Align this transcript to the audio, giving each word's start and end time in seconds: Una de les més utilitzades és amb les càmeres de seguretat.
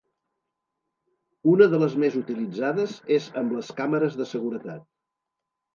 Una 1.51 1.67
de 1.75 1.81
les 1.85 1.97
més 2.05 2.19
utilitzades 2.23 2.97
és 3.21 3.31
amb 3.45 3.55
les 3.61 3.73
càmeres 3.83 4.21
de 4.23 4.33
seguretat. 4.35 4.91